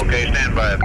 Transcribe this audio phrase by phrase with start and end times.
[0.00, 0.76] Okay, stand by.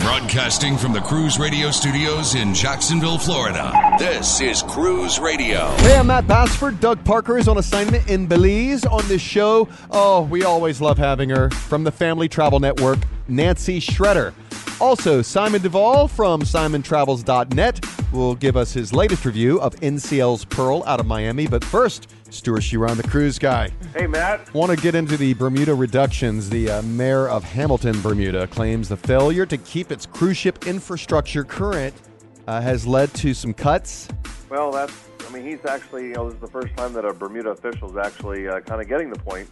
[0.00, 3.72] Broadcasting from the Cruise Radio studios in Jacksonville, Florida.
[3.98, 5.66] This is Cruise Radio.
[5.78, 6.78] Hey, I'm Matt Bassford.
[6.80, 9.68] Doug Parker is on assignment in Belize on this show.
[9.90, 11.50] Oh, we always love having her.
[11.50, 14.32] From the Family Travel Network, Nancy Schretter.
[14.78, 21.00] Also, Simon Duval from SimonTravels.net will give us his latest review of NCL's Pearl out
[21.00, 21.46] of Miami.
[21.46, 23.70] But first, Stewart Chiron, the cruise guy.
[23.94, 24.52] Hey, Matt.
[24.52, 26.50] Want to get into the Bermuda reductions.
[26.50, 31.42] The uh, mayor of Hamilton, Bermuda, claims the failure to keep its cruise ship infrastructure
[31.42, 31.94] current
[32.46, 34.08] uh, has led to some cuts.
[34.50, 34.92] Well, that's,
[35.26, 37.90] I mean, he's actually, you know, this is the first time that a Bermuda official
[37.90, 39.48] is actually uh, kind of getting the point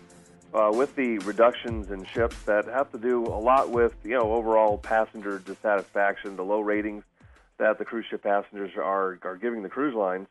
[0.55, 4.33] uh, with the reductions in ships that have to do a lot with, you know,
[4.33, 7.03] overall passenger dissatisfaction, the low ratings
[7.59, 10.29] that the cruise ship passengers are, are giving the cruise lines.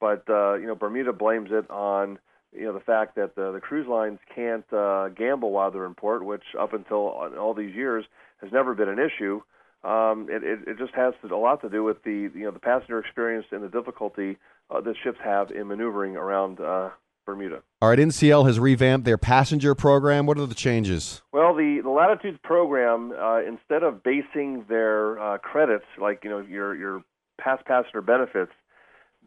[0.00, 2.18] But, uh, you know, Bermuda blames it on,
[2.52, 5.94] you know, the fact that the, the cruise lines can't uh, gamble while they're in
[5.94, 7.08] port, which up until
[7.38, 8.04] all these years
[8.40, 9.42] has never been an issue.
[9.84, 12.50] Um, it, it, it just has to, a lot to do with the you know
[12.50, 14.36] the passenger experience and the difficulty
[14.70, 16.90] uh, that ships have in maneuvering around uh,
[17.28, 17.62] Bermuda.
[17.82, 20.24] All right, NCL has revamped their passenger program.
[20.24, 21.20] What are the changes?
[21.30, 26.40] Well, the, the Latitudes program, uh, instead of basing their uh, credits, like you know
[26.40, 27.04] your your
[27.38, 28.52] past passenger benefits,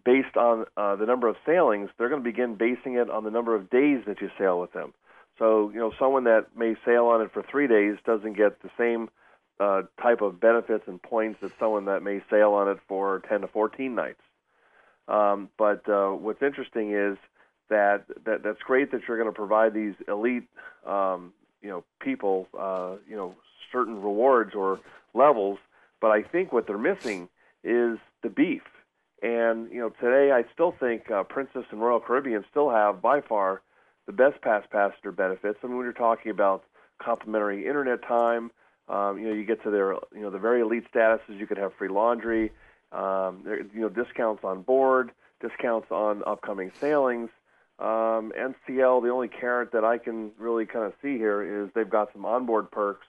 [0.04, 3.30] based on uh, the number of sailings, they're going to begin basing it on the
[3.30, 4.96] number of days that you sail with them.
[5.38, 8.72] So you know someone that may sail on it for three days doesn't get the
[8.80, 9.10] same
[9.60, 13.42] uh, type of benefits and points as someone that may sail on it for 10
[13.42, 14.22] to 14 nights.
[15.08, 17.20] Um, but uh, what's interesting is
[17.72, 20.44] that, that that's great that you're going to provide these elite,
[20.86, 23.36] um, you know, people, uh, you know,
[23.72, 24.80] certain rewards or
[25.14, 25.58] levels.
[26.00, 27.30] But I think what they're missing
[27.64, 28.62] is the beef.
[29.24, 33.22] And you know, today I still think uh, Princess and Royal Caribbean still have by
[33.22, 33.62] far
[34.08, 35.60] the best pass passenger benefits.
[35.64, 36.64] I mean, when you're talking about
[37.00, 38.52] complimentary internet time,
[38.90, 41.40] um, you know, you get to their, you know, the very elite statuses.
[41.40, 42.52] You could have free laundry,
[42.92, 47.30] um, there, you know, discounts on board, discounts on upcoming sailings.
[47.82, 51.90] Um, NCL, the only carrot that I can really kind of see here is they've
[51.90, 53.08] got some onboard perks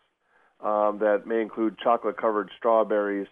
[0.60, 3.26] um, that may include chocolate-covered strawberries,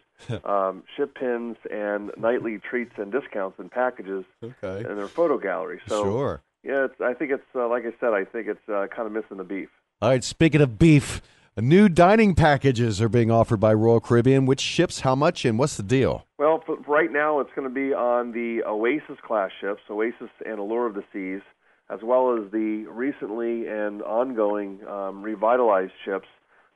[0.44, 4.80] um, ship pins, and nightly treats and discounts and packages Okay.
[4.88, 5.80] in their photo gallery.
[5.88, 6.42] So, Sure.
[6.62, 9.12] yeah, it's, I think it's uh, like I said, I think it's uh, kind of
[9.12, 9.70] missing the beef.
[10.02, 11.22] All right, speaking of beef,
[11.60, 14.46] new dining packages are being offered by Royal Caribbean.
[14.46, 16.26] Which ships, how much, and what's the deal?
[16.38, 20.86] Well, right now it's going to be on the Oasis class ships, Oasis and Allure
[20.86, 21.42] of the Seas,
[21.88, 26.28] as well as the recently and ongoing um, revitalized ships,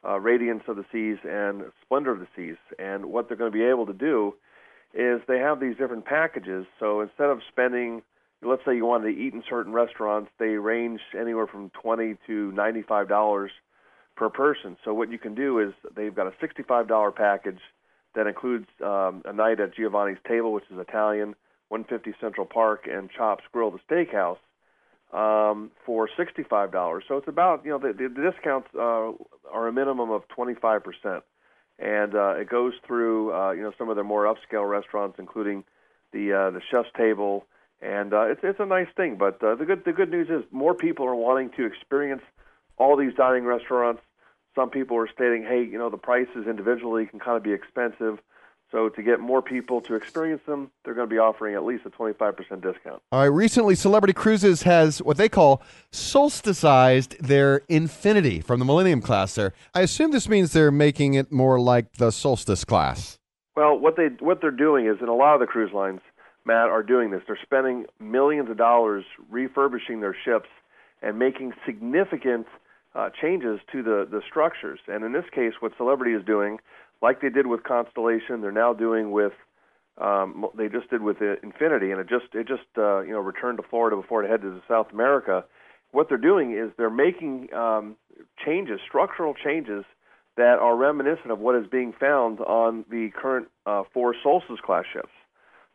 [0.07, 2.57] uh, Radiance of the Seas and Splendor of the Seas.
[2.79, 4.35] And what they're going to be able to do
[4.93, 6.67] is they have these different packages.
[6.79, 8.03] So instead of spending,
[8.43, 12.53] let's say you wanted to eat in certain restaurants, they range anywhere from twenty to
[12.53, 13.51] ninety-five dollars
[14.17, 14.77] per person.
[14.85, 17.61] So what you can do is they've got a sixty-five dollar package
[18.15, 21.35] that includes um, a night at Giovanni's Table, which is Italian,
[21.69, 24.39] 150 Central Park, and Chops Grill, the steakhouse,
[25.13, 27.05] um, for sixty-five dollars.
[27.09, 29.13] So it's about you know the, the, discounts uh,
[29.53, 31.25] are a minimum of twenty-five percent,
[31.79, 35.65] and uh, it goes through uh, you know some of their more upscale restaurants, including
[36.13, 37.47] the uh, the chef's table,
[37.83, 39.17] and uh, it's it's a nice thing.
[39.17, 42.23] But uh, the good the good news is more people are wanting to experience
[42.77, 44.01] all these dining restaurants.
[44.55, 48.19] Some people are stating, hey, you know, the prices individually can kind of be expensive.
[48.71, 51.85] So to get more people to experience them, they're going to be offering at least
[51.87, 53.03] a 25% discount.
[53.13, 55.63] All right, recently Celebrity Cruises has what they call
[55.93, 59.53] solsticized their Infinity from the Millennium class there.
[59.75, 63.19] I assume this means they're making it more like the Solstice class.
[63.57, 66.01] Well, what they what they're doing is, and a lot of the cruise lines,
[66.45, 67.23] Matt, are doing this.
[67.29, 70.49] They're spending millions of dollars refurbishing their ships
[71.01, 72.47] and making significant
[72.95, 74.81] uh, changes to the the structures.
[74.89, 76.59] And in this case, what Celebrity is doing,
[77.03, 79.33] like they did with Constellation, they're now doing with
[79.99, 83.21] um, they just did with uh, Infinity, and it just it just uh, you know
[83.21, 85.45] returned to Florida before it headed to South America.
[85.93, 87.97] What they're doing is they're making um,
[88.45, 89.85] changes, structural changes
[90.37, 94.85] that are reminiscent of what is being found on the current uh, four Solstice class
[94.93, 95.13] ships.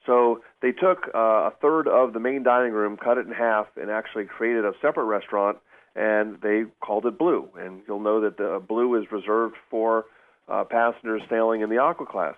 [0.06, 3.68] So they took uh, a third of the main dining room, cut it in half,
[3.78, 5.58] and actually created a separate restaurant,
[6.00, 7.50] and they called it Blu.
[7.60, 10.06] And you'll know that the Blu is reserved for
[10.48, 12.36] uh, passengers sailing in the Aqua class.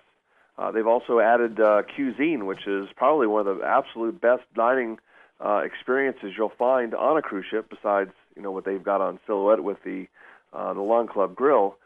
[0.58, 4.98] Uh, they've also added uh, Qsine, which is probably one of the absolute best dining
[5.40, 9.18] uh, experiences you'll find on a cruise ship, besides you know what they've got on
[9.26, 10.06] Silhouette with the
[10.52, 11.76] uh, the Lawn Club Grill.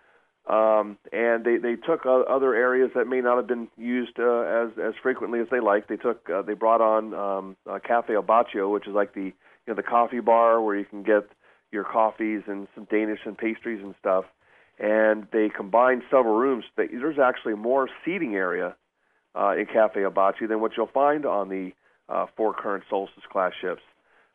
[0.49, 4.41] Um, and they they took uh, other areas that may not have been used uh,
[4.41, 5.89] as as frequently as they liked.
[5.89, 9.25] They took uh, they brought on um, uh, Cafe al Bacio, which is like the
[9.25, 9.33] you
[9.69, 11.29] know the coffee bar where you can get
[11.73, 14.25] your coffees and some Danish and pastries and stuff.
[14.79, 16.65] And they combined several rooms.
[16.77, 18.77] There's actually more seating area
[19.35, 21.73] uh, in Cafe al Bacio than what you'll find on the
[22.09, 23.83] uh, four current Solstice class ships.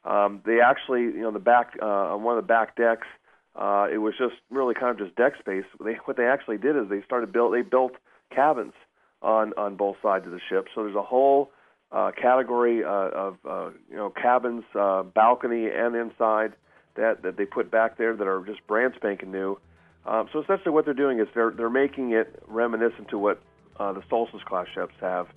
[0.03, 3.07] Um, they actually, you know, the back uh, on one of the back decks,
[3.55, 5.65] uh, it was just really kind of just deck space.
[5.83, 7.93] They, what they actually did is they started build they built
[8.33, 8.73] cabins
[9.21, 10.67] on on both sides of the ship.
[10.73, 11.51] So there's a whole
[11.91, 16.53] uh, category uh, of uh, you know cabins, uh, balcony, and inside
[16.95, 19.57] that that they put back there that are just brand spanking new.
[20.05, 23.41] Um, so essentially, what they're doing is they're they're making it reminiscent to what
[23.79, 25.27] uh, the Solstice class ships have,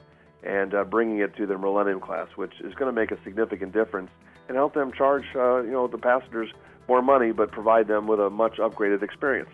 [0.42, 3.72] and uh, bringing it to the Millennium class, which is going to make a significant
[3.72, 4.10] difference
[4.48, 6.50] and help them charge uh, you know the passengers
[6.88, 9.50] more money, but provide them with a much upgraded experience.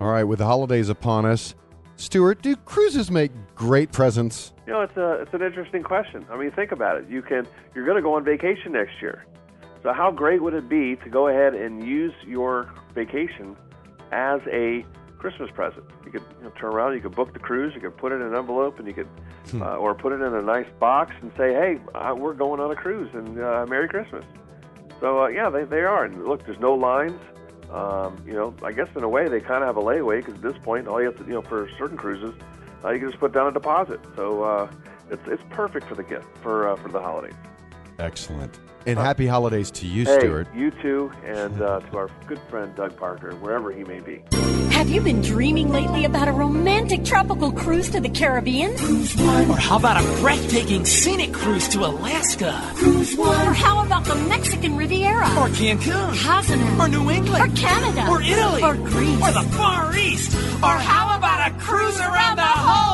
[0.00, 1.54] All right, with the holidays upon us,
[1.96, 4.52] Stewart, do cruises make great presents?
[4.66, 6.26] You know, it's a it's an interesting question.
[6.30, 7.08] I mean, think about it.
[7.08, 9.24] You can you're going to go on vacation next year,
[9.84, 13.54] so how great would it be to go ahead and use your vacation
[14.10, 14.82] as a
[15.18, 15.84] Christmas present?
[16.06, 18.16] You could you know, turn around, you could book the cruise, you could put it
[18.16, 19.08] in an envelope, and you could,
[19.60, 22.70] uh, or put it in a nice box and say, "Hey, uh, we're going on
[22.70, 24.24] a cruise, and uh, Merry Christmas."
[25.00, 26.06] So uh, yeah, they they are.
[26.06, 27.20] And look, there's no lines.
[27.70, 30.34] Um, you know, I guess in a way they kind of have a layaway because
[30.34, 32.34] at this point, all you have to, you know, for certain cruises,
[32.82, 34.00] uh, you can just put down a deposit.
[34.16, 34.70] So uh,
[35.10, 37.34] it's it's perfect for the gift for uh, for the holidays.
[37.98, 38.58] Excellent.
[38.86, 40.46] And happy holidays to you, Hey, Stewart.
[40.54, 44.22] you too, and uh, to our good friend Doug Parker, wherever he may be.
[44.72, 48.72] Have you been dreaming lately about a romantic tropical cruise to the Caribbean?
[49.50, 52.48] Or how about a breathtaking scenic cruise to Alaska?
[53.18, 55.24] Or how about the Mexican Riviera?
[55.38, 56.14] Or Cancun?
[56.22, 56.82] Cozumel?
[56.82, 57.42] Or New England?
[57.42, 58.06] Or Canada?
[58.10, 58.62] Or Italy?
[58.62, 59.22] Or Greece?
[59.22, 60.34] Or the Far East?
[60.62, 62.93] Or how about a cruise around the whole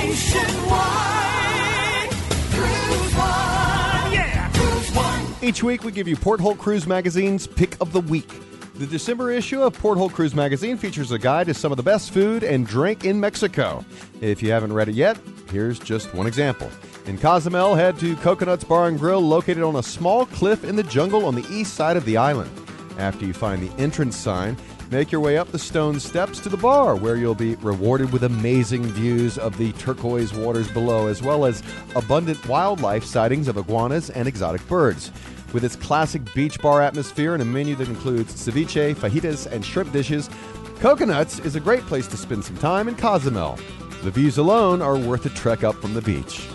[0.00, 0.80] nationwide.
[2.50, 4.12] Cruise One.
[4.12, 4.50] Yeah.
[4.54, 5.34] Cruise One.
[5.42, 8.28] Each week, we give you Porthole Cruise Magazine's Pick of the Week.
[8.74, 12.12] The December issue of Porthole Cruise Magazine features a guide to some of the best
[12.12, 13.84] food and drink in Mexico.
[14.22, 15.18] If you haven't read it yet,
[15.50, 16.70] here's just one example.
[17.04, 20.82] In Cozumel, head to Coconuts Bar and Grill, located on a small cliff in the
[20.82, 22.50] jungle on the east side of the island.
[22.96, 24.56] After you find the entrance sign,
[24.90, 28.24] make your way up the stone steps to the bar, where you'll be rewarded with
[28.24, 31.62] amazing views of the turquoise waters below, as well as
[31.94, 35.12] abundant wildlife sightings of iguanas and exotic birds.
[35.52, 39.92] With its classic beach bar atmosphere and a menu that includes ceviche, fajitas, and shrimp
[39.92, 40.28] dishes,
[40.80, 43.58] Coconuts is a great place to spend some time in Cozumel.
[44.02, 46.48] The views alone are worth a trek up from the beach.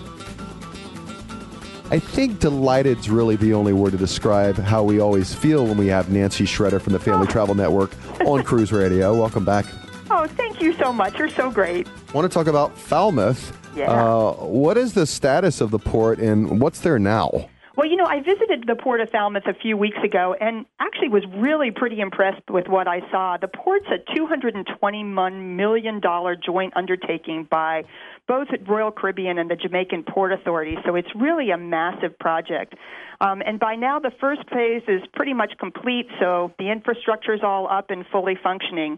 [1.91, 5.85] I think delighted's really the only word to describe how we always feel when we
[5.87, 7.91] have Nancy Schretter from the Family Travel Network
[8.25, 9.13] on Cruise Radio.
[9.13, 9.67] Welcome back.
[10.09, 11.19] Oh, thank you so much.
[11.19, 11.87] You're so great.
[12.11, 13.55] want to talk about Falmouth.
[13.75, 13.91] Yeah.
[13.91, 17.49] Uh, what is the status of the port and what's there now?
[17.75, 21.09] Well, you know, I visited the Port of Falmouth a few weeks ago and actually
[21.09, 23.35] was really pretty impressed with what I saw.
[23.35, 26.01] The port's a $221 million
[26.45, 27.83] joint undertaking by
[28.27, 32.73] both at Royal Caribbean and the Jamaican Port Authority, so it's really a massive project.
[33.21, 37.41] Um, and by now, the first phase is pretty much complete, so the infrastructure is
[37.43, 38.97] all up and fully functioning.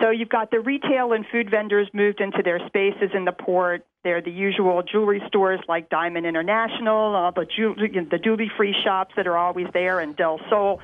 [0.00, 3.86] So you've got the retail and food vendors moved into their spaces in the port.
[4.04, 7.74] They're the usual jewelry stores like Diamond International, all the ju-
[8.10, 10.80] the duty free shops that are always there, and Del Sol.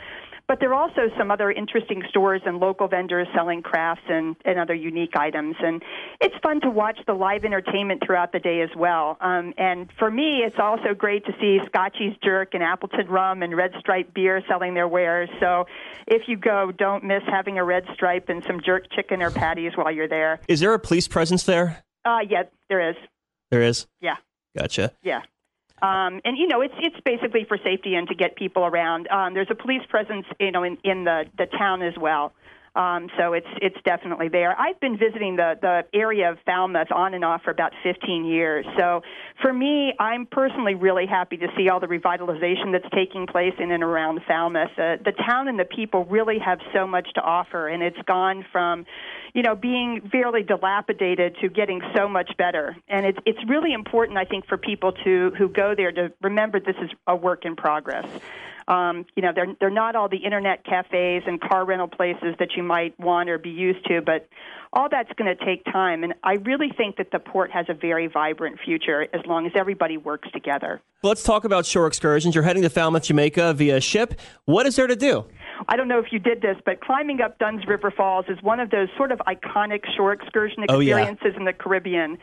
[0.49, 4.59] But there are also some other interesting stores and local vendors selling crafts and, and
[4.59, 5.57] other unique items.
[5.61, 5.83] And
[6.21, 9.17] it's fun to watch the live entertainment throughout the day as well.
[9.21, 13.57] Um, and for me, it's also great to see Scotchy's Jerk and Appleton Rum and
[13.57, 15.31] Red Stripe Beer selling their wares.
[15.41, 15.67] So
[16.07, 19.73] if you go, don't miss having a red stripe and some jerk chicken or patties
[19.75, 20.41] while you're there.
[20.49, 21.83] Is there a police presence there?
[22.05, 22.97] Uh, yeah, there is.
[23.51, 23.87] There is.
[24.01, 24.17] Yeah.
[24.57, 24.93] Gotcha.
[25.03, 25.23] Yeah.
[25.83, 29.09] Um, and you know, it's it's basically for safety and to get people around.
[29.09, 32.33] Um, there's a police presence, you know, in, in the the town as well.
[32.75, 34.59] Um, so it's it's definitely there.
[34.59, 38.65] I've been visiting the the area of Falmouth on and off for about 15 years.
[38.79, 39.03] So
[39.43, 43.73] for me, I'm personally really happy to see all the revitalization that's taking place in
[43.73, 44.71] and around Falmouth.
[44.79, 48.43] Uh, the town and the people really have so much to offer, and it's gone
[48.51, 48.87] from,
[49.35, 52.75] you know, being fairly dilapidated to getting so much better.
[52.89, 56.59] And it's it's really important, I think, for people to who go there to remember
[56.59, 58.07] this is a work in progress.
[58.69, 62.51] Um, you know, they're they're not all the internet cafes and car rental places that
[62.57, 64.29] you might want or be used to, but
[64.73, 66.03] all that's going to take time.
[66.05, 69.53] And I really think that the port has a very vibrant future as long as
[69.55, 70.81] everybody works together.
[71.03, 72.35] Let's talk about shore excursions.
[72.35, 74.19] You're heading to Falmouth, Jamaica via ship.
[74.47, 75.27] What is there to do?
[75.69, 78.61] I don't know if you did this, but climbing up Dunn's River Falls is one
[78.61, 80.97] of those sort of iconic shore excursion Oh, yeah.
[80.97, 82.19] experiences in the Caribbean.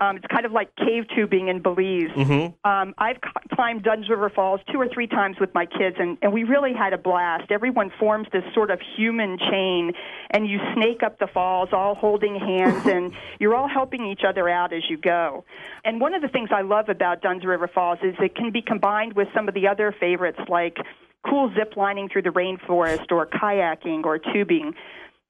[0.00, 2.10] Um, it's kind of like cave tubing in Belize.
[2.16, 2.54] Mhm.
[2.64, 6.16] Um, I've c- climbed Dunn's River Falls two or three times with my kids, and,
[6.22, 7.50] and we really had a blast.
[7.50, 9.92] Everyone forms this sort of human chain,
[10.30, 14.48] and you snake up the falls, all holding hands, and you're all helping each other
[14.48, 15.44] out as you go.
[15.84, 18.62] And one of the things I love about Dunn's River Falls is it can be
[18.62, 20.78] combined with some of the other favorites like
[21.28, 24.74] cool zip lining through the rainforest or kayaking or tubing.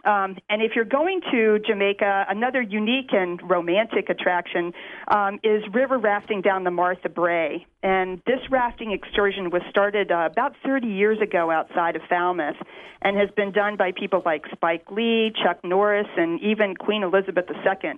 [0.04, 4.72] Um, and if you're going to Jamaica, another unique and romantic attraction
[5.08, 7.66] um, is river rafting down the Martha Brae.
[7.82, 12.56] And this rafting excursion was started uh, about 30 years ago outside of Falmouth
[13.02, 17.46] and has been done by people like Spike Lee, Chuck Norris, and even Queen Elizabeth
[17.48, 17.92] II.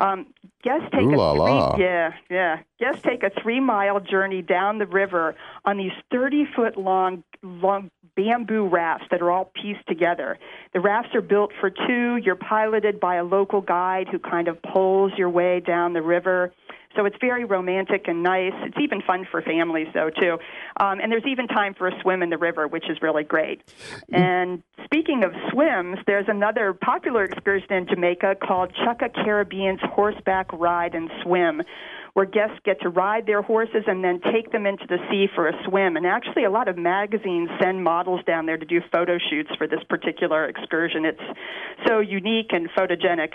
[0.00, 0.26] Um,
[0.62, 1.76] guests take Ooh a la la.
[1.78, 2.60] yeah, yeah.
[2.80, 7.90] Guests take a three mile journey down the river on these 30 foot long, long
[8.18, 10.38] bamboo rafts that are all pieced together.
[10.74, 12.16] The rafts are built for two.
[12.16, 16.52] You're piloted by a local guide who kind of pulls your way down the river.
[16.96, 18.54] So it's very romantic and nice.
[18.64, 20.38] It's even fun for families, though, too.
[20.80, 23.62] Um, and there's even time for a swim in the river, which is really great.
[24.10, 30.96] And speaking of swims, there's another popular excursion in Jamaica called Chukka Caribbean's Horseback Ride
[30.96, 31.62] and Swim,
[32.14, 35.48] where guests get to ride their horses and then take them into the sea for
[35.48, 35.96] a swim.
[35.96, 39.66] And actually, a lot of magazines send models down there to do photo shoots for
[39.66, 41.04] this particular excursion.
[41.04, 41.38] It's
[41.86, 43.34] so unique and photogenic.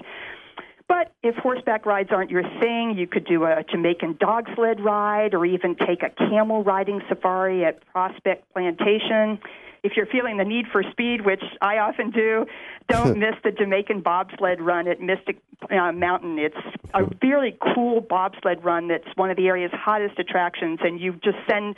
[0.87, 5.33] But if horseback rides aren't your thing, you could do a Jamaican dog sled ride
[5.33, 9.39] or even take a camel riding safari at Prospect Plantation.
[9.83, 12.45] If you're feeling the need for speed, which I often do,
[12.87, 16.39] don't miss the Jamaican bobsled run at Mystic uh, Mountain.
[16.39, 16.55] It's
[16.93, 21.37] a really cool bobsled run that's one of the area's hottest attractions, and you just
[21.49, 21.75] send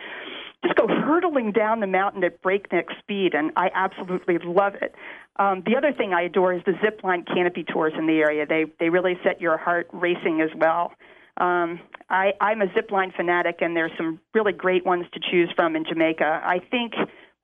[0.64, 4.96] just go hurtling down the mountain at breakneck speed, and I absolutely love it.
[5.38, 8.46] Um, the other thing I adore is the zip line canopy tours in the area.
[8.46, 10.94] They they really set your heart racing as well.
[11.38, 15.52] Um, I, I'm a zip line fanatic, and there's some really great ones to choose
[15.56, 16.42] from in Jamaica.
[16.44, 16.94] I think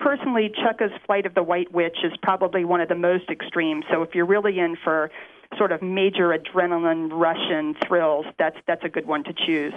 [0.01, 3.83] personally, Chukka's Flight of the White Witch is probably one of the most extreme.
[3.91, 5.09] So if you're really in for
[5.57, 9.73] sort of major adrenaline rush and thrills, that's that's a good one to choose.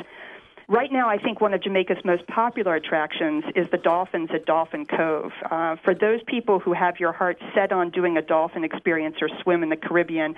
[0.69, 4.87] Right now, I think one of Jamaica's most popular attractions is the dolphins at Dolphin
[4.87, 5.33] Cove.
[5.51, 9.29] Uh, for those people who have your heart set on doing a dolphin experience or
[9.43, 10.35] swim in the Caribbean,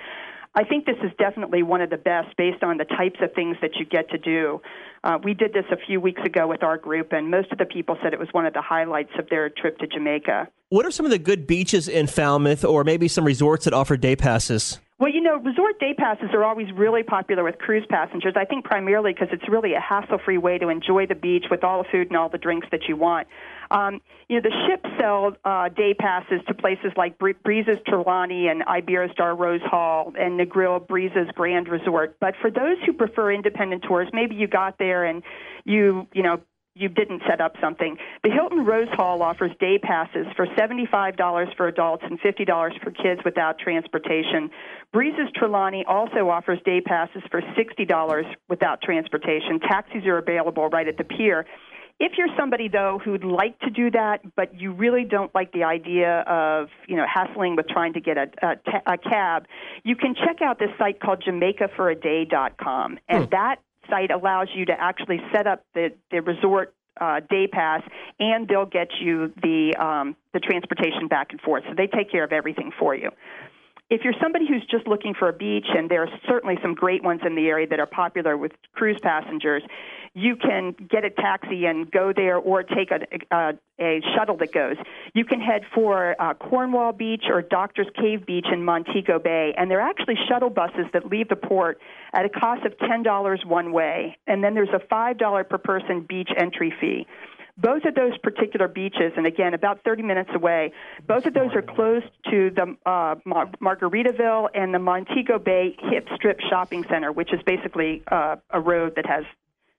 [0.53, 3.57] I think this is definitely one of the best based on the types of things
[3.61, 4.61] that you get to do.
[5.03, 7.65] Uh, we did this a few weeks ago with our group, and most of the
[7.65, 10.49] people said it was one of the highlights of their trip to Jamaica.
[10.69, 13.95] What are some of the good beaches in Falmouth or maybe some resorts that offer
[13.95, 14.79] day passes?
[14.99, 18.33] Well, you know, resort day passes are always really popular with cruise passengers.
[18.35, 21.83] I think primarily because it's really a hassle-free way to enjoy the beach with all
[21.83, 23.27] the food and all the drinks that you want.
[23.69, 28.47] Um, you know, the ships sell uh, day passes to places like Bree- Breezes Trelawney
[28.47, 32.17] and Iberostar Rose Hall and Negril Breezes Grand Resort.
[32.19, 35.21] But for those who prefer independent tours, maybe you got there and
[35.63, 36.41] you, you know,
[36.77, 37.97] you didn't set up something.
[38.23, 43.21] The Hilton Rose Hall offers day passes for $75 for adults and $50 for kids
[43.25, 44.49] without transportation.
[44.93, 49.59] Breezes Trelawney also offers day passes for $60 without transportation.
[49.59, 51.45] Taxis are available right at the pier.
[51.99, 55.63] If you're somebody though who'd like to do that, but you really don't like the
[55.63, 59.47] idea of you know hassling with trying to get a, a, ta- a cab,
[59.83, 63.29] you can check out this site called JamaicaForAday.com, and hmm.
[63.31, 63.55] that
[63.89, 67.83] site allows you to actually set up the, the resort uh, day pass,
[68.19, 71.63] and they'll get you the um, the transportation back and forth.
[71.67, 73.11] So they take care of everything for you
[73.89, 77.03] if you're somebody who's just looking for a beach, and there are certainly some great
[77.03, 79.63] ones in the area that are popular with cruise passengers,
[80.13, 82.99] you can get a taxi and go there or take a,
[83.33, 84.75] a, a shuttle that goes.
[85.13, 89.71] You can head for uh, Cornwall Beach or Doctor's Cave Beach in Montego Bay, and
[89.71, 91.79] there are actually shuttle buses that leave the port
[92.11, 96.29] at a cost of $10 one way, and then there's a $5 per person beach
[96.37, 97.07] entry fee
[97.57, 100.71] both of those particular beaches, and again, about 30 minutes away,
[101.07, 106.07] both of those are close to the uh, Mar- Margaritaville and the Montego Bay Hip
[106.15, 109.23] Strip Shopping Center, which is basically uh, a road that has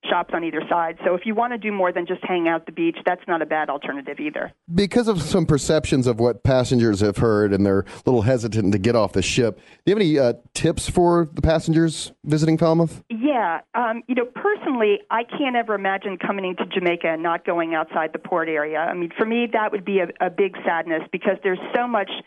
[0.08, 0.98] shops on either side.
[1.04, 3.22] So if you want to do more than just hang out at the beach, that's
[3.26, 4.52] not a bad alternative either.
[4.74, 8.78] Because of some perceptions of what passengers have heard and they're a little hesitant to
[8.78, 13.02] get off the ship, do you have any uh, tips for the passengers visiting Falmouth?
[13.10, 13.60] Yeah.
[13.74, 18.12] Um, you know, personally, I can't ever imagine coming to Jamaica and not going outside
[18.12, 18.78] the port area.
[18.78, 22.10] I mean, for me, that would be a, a big sadness because there's so much–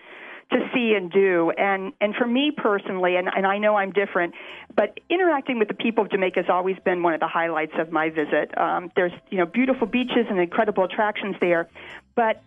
[0.51, 1.51] to see and do.
[1.57, 4.33] And and for me personally, and, and I know I'm different,
[4.75, 7.91] but interacting with the people of Jamaica has always been one of the highlights of
[7.91, 8.57] my visit.
[8.57, 11.69] Um, there's you know beautiful beaches and incredible attractions there,
[12.15, 12.43] but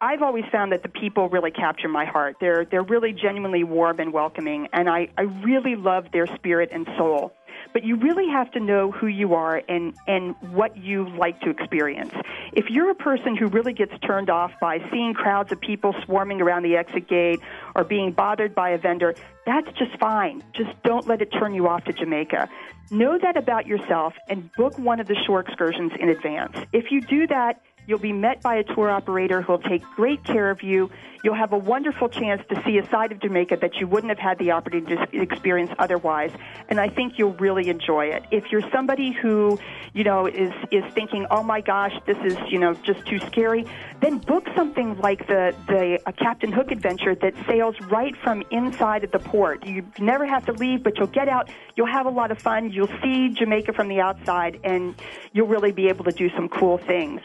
[0.00, 2.36] I've always found that the people really capture my heart.
[2.40, 6.86] They're they're really genuinely warm and welcoming, and I I really love their spirit and
[6.96, 7.34] soul
[7.72, 11.50] but you really have to know who you are and, and what you like to
[11.50, 12.12] experience.
[12.52, 16.40] If you're a person who really gets turned off by seeing crowds of people swarming
[16.40, 17.40] around the exit gate
[17.74, 19.14] or being bothered by a vendor,
[19.46, 20.42] that's just fine.
[20.54, 22.48] Just don't let it turn you off to Jamaica.
[22.90, 26.56] Know that about yourself and book one of the shore excursions in advance.
[26.72, 30.22] If you do that, You'll be met by a tour operator who will take great
[30.22, 30.90] care of you.
[31.22, 34.18] You'll have a wonderful chance to see a side of Jamaica that you wouldn't have
[34.18, 36.30] had the opportunity to experience otherwise.
[36.68, 38.24] And I think you'll really enjoy it.
[38.30, 39.58] If you're somebody who,
[39.92, 43.66] you know, is is thinking, "Oh my gosh, this is, you know, just too scary,"
[44.00, 49.04] then book something like the the a Captain Hook adventure that sails right from inside
[49.04, 49.66] of the port.
[49.66, 51.50] You never have to leave, but you'll get out.
[51.76, 52.70] You'll have a lot of fun.
[52.70, 54.94] You'll see Jamaica from the outside, and
[55.32, 57.20] you'll really be able to do some cool things.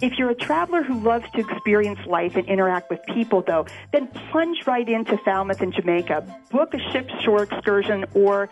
[0.00, 4.08] If you're a traveler who loves to experience life and interact with people, though, then
[4.30, 6.40] plunge right into Falmouth in Jamaica.
[6.50, 8.48] Book a ship shore excursion or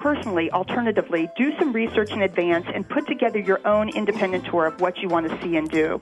[0.00, 4.80] personally, alternatively, do some research in advance and put together your own independent tour of
[4.80, 6.00] what you want to see and do.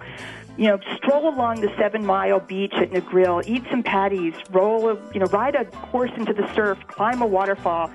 [0.57, 4.95] You know, stroll along the seven mile beach at Negril, eat some patties, roll, a,
[5.13, 7.91] you know, ride a horse into the surf, climb a waterfall,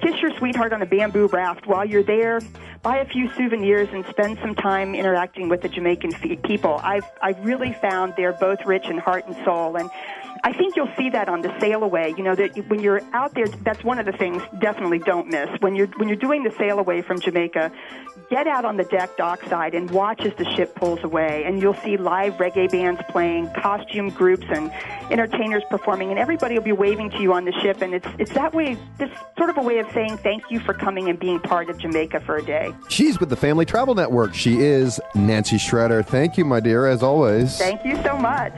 [0.00, 2.40] kiss your sweetheart on a bamboo raft while you're there,
[2.82, 6.80] buy a few souvenirs, and spend some time interacting with the Jamaican people.
[6.82, 9.90] I've I've really found they're both rich in heart and soul, and
[10.44, 12.14] I think you'll see that on the sail away.
[12.16, 15.48] You know that when you're out there, that's one of the things definitely don't miss
[15.60, 17.72] when you're when you're doing the sail away from Jamaica.
[18.30, 21.74] Get out on the deck dockside and watch as the ship pulls away, and you'll
[21.74, 24.70] see live reggae bands playing, costume groups, and
[25.10, 27.80] entertainers performing, and everybody will be waving to you on the ship.
[27.80, 30.74] And it's it's that way, this sort of a way of saying thank you for
[30.74, 32.72] coming and being part of Jamaica for a day.
[32.88, 34.34] She's with the Family Travel Network.
[34.34, 36.04] She is Nancy Schretter.
[36.04, 37.58] Thank you, my dear, as always.
[37.58, 38.52] Thank you so much.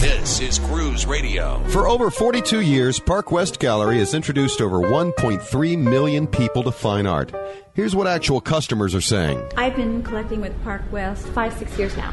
[0.00, 1.58] This is Cruise Radio.
[1.70, 7.06] For over 42 years, Park West Gallery has introduced over 1.3 million people to fine
[7.06, 7.32] art.
[7.74, 9.42] Here's what actual customers are saying.
[9.56, 12.12] I've been collecting with Park West five, six years now.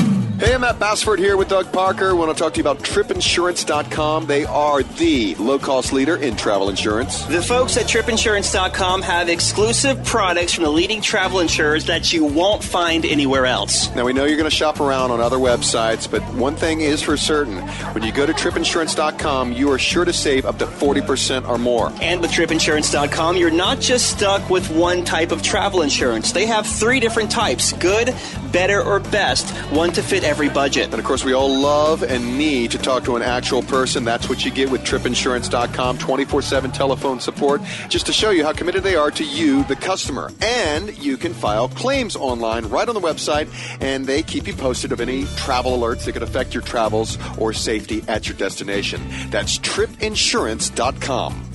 [0.41, 2.09] Hey, I'm Matt Bassford here with Doug Parker.
[2.09, 4.25] I want to talk to you about tripinsurance.com.
[4.25, 7.23] They are the low cost leader in travel insurance.
[7.25, 12.63] The folks at tripinsurance.com have exclusive products from the leading travel insurers that you won't
[12.63, 13.93] find anywhere else.
[13.93, 17.03] Now, we know you're going to shop around on other websites, but one thing is
[17.03, 17.59] for certain
[17.93, 21.93] when you go to tripinsurance.com, you are sure to save up to 40% or more.
[22.01, 26.31] And with tripinsurance.com, you're not just stuck with one type of travel insurance.
[26.31, 28.15] They have three different types good,
[28.51, 30.85] better, or best, one to fit every budget.
[30.85, 34.03] And of course, we all love and need to talk to an actual person.
[34.03, 38.53] That's what you get with tripinsurance.com 24 7 telephone support, just to show you how
[38.53, 40.31] committed they are to you, the customer.
[40.41, 43.49] And you can file claims online right on the website,
[43.81, 47.53] and they keep you posted of any travel alerts that could affect your travels or
[47.53, 49.01] safety at your destination.
[49.29, 51.50] That's tripinsurance.com.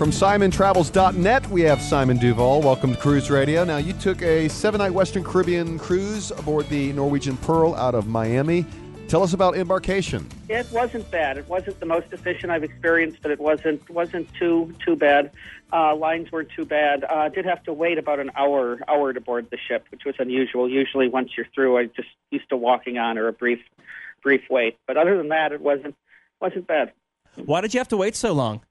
[0.00, 2.62] From SimonTravels.net, we have Simon Duval.
[2.62, 3.64] Welcome to Cruise Radio.
[3.64, 8.06] Now, you took a seven night Western Caribbean cruise aboard the Norwegian Pearl out of
[8.06, 8.64] Miami.
[9.08, 10.26] Tell us about embarkation.
[10.48, 11.36] It wasn't bad.
[11.36, 15.32] It wasn't the most efficient I've experienced, but it wasn't wasn't too too bad.
[15.70, 17.04] Uh, lines weren't too bad.
[17.04, 20.14] Uh, did have to wait about an hour hour to board the ship, which was
[20.18, 20.66] unusual.
[20.66, 23.60] Usually, once you're through, I just used to walking on or a brief
[24.22, 24.78] brief wait.
[24.86, 25.94] But other than that, it wasn't
[26.40, 26.92] wasn't bad.
[27.36, 28.62] Why did you have to wait so long?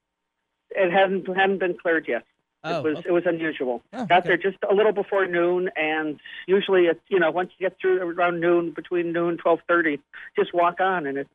[0.72, 2.24] It hadn't hadn't been cleared yet.
[2.64, 3.10] Oh, it was okay.
[3.10, 3.82] it was unusual.
[3.94, 7.70] Oh, Got there just a little before noon, and usually it's you know once you
[7.70, 10.00] get through around noon, between noon and twelve thirty,
[10.38, 11.28] just walk on, and it.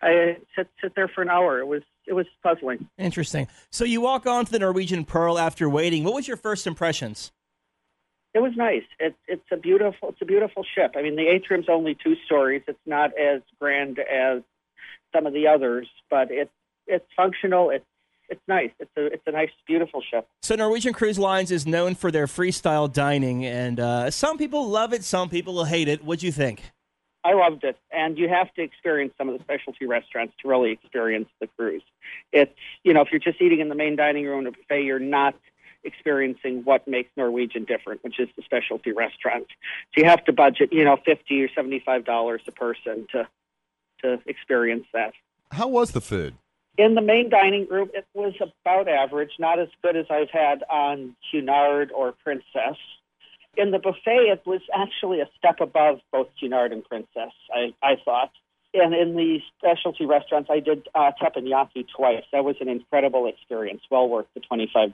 [0.00, 1.58] I sit sit there for an hour.
[1.58, 2.88] It was it was puzzling.
[2.98, 3.48] Interesting.
[3.70, 6.04] So you walk on to the Norwegian Pearl after waiting.
[6.04, 7.32] What was your first impressions?
[8.32, 8.84] It was nice.
[9.00, 10.94] It, it's a beautiful it's a beautiful ship.
[10.96, 12.62] I mean, the atrium's only two stories.
[12.68, 14.42] It's not as grand as
[15.12, 16.52] some of the others, but it's
[16.86, 17.70] it's functional.
[17.70, 17.84] It's
[18.28, 18.70] it's nice.
[18.78, 20.26] It's a it's a nice, beautiful ship.
[20.42, 24.92] So Norwegian Cruise Lines is known for their freestyle dining, and uh, some people love
[24.92, 26.04] it, some people will hate it.
[26.04, 26.62] What do you think?
[27.24, 30.70] I loved it, and you have to experience some of the specialty restaurants to really
[30.72, 31.82] experience the cruise.
[32.32, 34.82] It's you know if you're just eating in the main dining room at a buffet,
[34.82, 35.34] you're not
[35.84, 39.46] experiencing what makes Norwegian different, which is the specialty restaurant.
[39.94, 43.28] So you have to budget you know fifty or seventy five dollars a person to
[44.02, 45.12] to experience that.
[45.50, 46.34] How was the food?
[46.78, 50.62] In the main dining room, it was about average, not as good as I've had
[50.70, 52.78] on Cunard or Princess.
[53.56, 57.96] In the buffet, it was actually a step above both Cunard and Princess, I, I
[58.04, 58.30] thought.
[58.74, 62.22] And in the specialty restaurants, I did uh, teppanyaki twice.
[62.32, 64.92] That was an incredible experience, well worth the $25.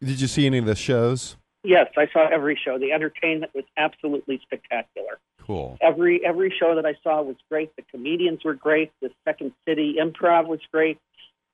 [0.00, 1.36] Did you see any of the shows?
[1.62, 2.78] Yes, I saw every show.
[2.78, 5.18] The entertainment was absolutely spectacular.
[5.46, 5.76] Cool.
[5.80, 7.74] Every every show that I saw was great.
[7.76, 8.92] The comedians were great.
[9.02, 10.98] The Second City Improv was great.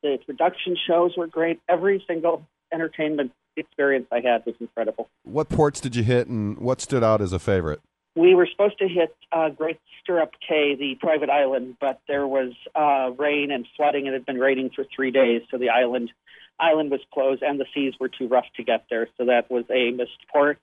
[0.03, 1.61] The production shows were great.
[1.69, 5.09] Every single entertainment experience I had was incredible.
[5.25, 7.81] What ports did you hit, and what stood out as a favorite?
[8.15, 12.53] We were supposed to hit uh, Great Stirrup Cay, the private island, but there was
[12.75, 14.07] uh, rain and flooding.
[14.07, 16.11] And it had been raining for three days, so the island
[16.59, 19.09] island was closed, and the seas were too rough to get there.
[19.17, 20.59] So that was a missed port.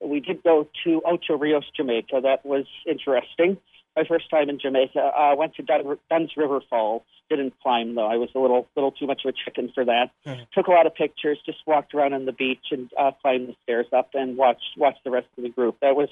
[0.00, 2.20] We did go to Ocho Rios, Jamaica.
[2.22, 3.58] That was interesting.
[3.94, 4.98] My first time in Jamaica.
[5.00, 7.02] Uh, went to Dun- Dunn's River Falls.
[7.28, 8.06] Didn't climb though.
[8.06, 10.10] I was a little little too much of a chicken for that.
[10.54, 11.38] Took a lot of pictures.
[11.46, 15.04] Just walked around on the beach and uh, climbed the stairs up and watched watched
[15.04, 15.76] the rest of the group.
[15.80, 16.08] That was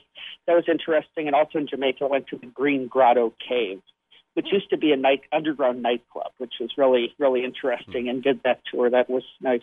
[0.46, 1.26] that was interesting.
[1.26, 3.82] And also in Jamaica, I went to the Green Grotto Cave,
[4.40, 8.08] which used to be a night underground nightclub, which was really really interesting.
[8.08, 8.88] And did that tour.
[8.88, 9.60] That was nice.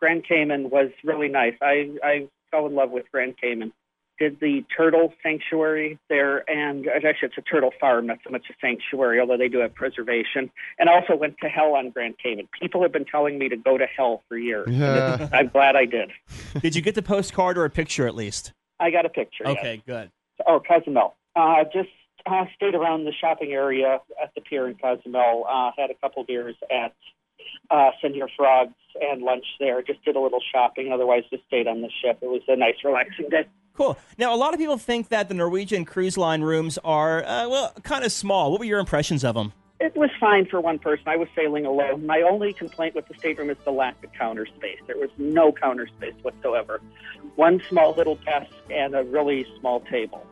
[0.00, 1.54] Grand Cayman was really nice.
[1.62, 3.72] I I fell in love with Grand Cayman.
[4.18, 8.54] Did the turtle sanctuary there, and actually it's a turtle farm, not so much a
[8.60, 10.50] sanctuary, although they do have preservation.
[10.80, 12.48] And also went to hell on Grand Cayman.
[12.60, 14.66] People have been telling me to go to hell for years.
[14.68, 15.28] Yeah.
[15.32, 16.10] I'm glad I did.
[16.60, 18.52] Did you get the postcard or a picture at least?
[18.80, 19.44] I got a picture.
[19.46, 19.56] yes.
[19.58, 20.10] Okay, good.
[20.46, 21.14] Oh, Cozumel.
[21.36, 21.88] Uh, just
[22.26, 25.44] uh, stayed around the shopping area at the pier in Cozumel.
[25.48, 26.94] Uh, had a couple beers at
[27.70, 29.82] uh, Senor Frogs and lunch there.
[29.82, 30.92] Just did a little shopping.
[30.92, 32.18] Otherwise, just stayed on the ship.
[32.22, 33.46] It was a nice, relaxing day.
[33.74, 33.96] Cool.
[34.18, 37.72] Now, a lot of people think that the Norwegian cruise line rooms are, uh, well,
[37.82, 38.50] kind of small.
[38.50, 39.52] What were your impressions of them?
[39.80, 41.08] It was fine for one person.
[41.08, 42.06] I was sailing alone.
[42.06, 44.78] My only complaint with the stateroom is the lack of counter space.
[44.86, 46.80] There was no counter space whatsoever.
[47.34, 50.24] One small little desk and a really small table.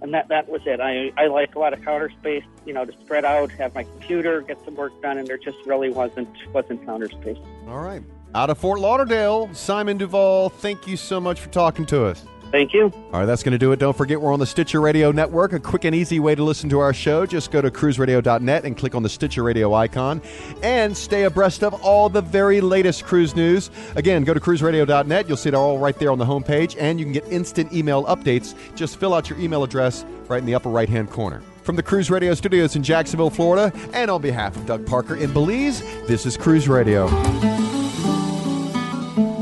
[0.00, 0.80] And that, that was it.
[0.80, 3.82] I, I like a lot of counter space, you know, to spread out, have my
[3.82, 7.38] computer, get some work done, and there just really wasn't wasn't counter space.
[7.66, 8.02] All right.
[8.34, 12.24] Out of Fort Lauderdale, Simon Duval, thank you so much for talking to us.
[12.50, 12.84] Thank you.
[13.12, 13.78] All right, that's going to do it.
[13.78, 15.52] Don't forget, we're on the Stitcher Radio Network.
[15.52, 17.26] A quick and easy way to listen to our show.
[17.26, 20.22] Just go to cruiseradio.net and click on the Stitcher Radio icon
[20.62, 23.70] and stay abreast of all the very latest cruise news.
[23.96, 25.28] Again, go to cruiseradio.net.
[25.28, 28.04] You'll see it all right there on the homepage, and you can get instant email
[28.06, 28.54] updates.
[28.74, 31.42] Just fill out your email address right in the upper right hand corner.
[31.62, 35.34] From the Cruise Radio studios in Jacksonville, Florida, and on behalf of Doug Parker in
[35.34, 37.08] Belize, this is Cruise Radio.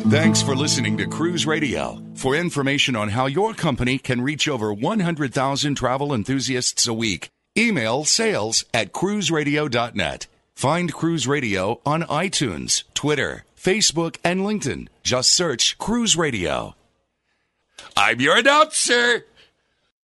[0.09, 2.01] Thanks for listening to Cruise Radio.
[2.14, 8.05] For information on how your company can reach over 100,000 travel enthusiasts a week, email
[8.05, 10.29] sales at cruiseradio.net.
[10.55, 14.87] Find Cruise Radio on iTunes, Twitter, Facebook, and LinkedIn.
[15.03, 16.77] Just search Cruise Radio.
[17.97, 19.27] I'm your announcer,